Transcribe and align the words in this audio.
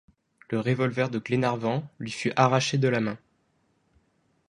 Le 0.49 0.59
revolver 0.59 1.11
de 1.11 1.19
Glenarvan 1.19 1.83
lui 1.99 2.09
fut 2.09 2.33
arraché 2.35 2.79
de 2.79 2.87
la 2.87 3.01
main. 3.01 3.19